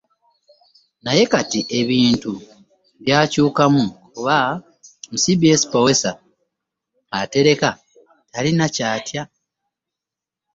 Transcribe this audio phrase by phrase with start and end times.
[1.03, 2.33] Naye kati ebintu
[3.03, 4.37] byakyukamu kuba
[5.09, 6.11] mu CBS- PEWOSA
[7.19, 7.69] atereka
[8.31, 9.23] talina kyatya.